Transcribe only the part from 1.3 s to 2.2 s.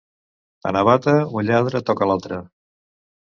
un lladre toca a